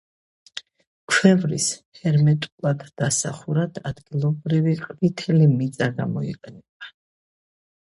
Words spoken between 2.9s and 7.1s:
დასახურად ადგილობრივი ყვითელი მიწა გამოიყენება.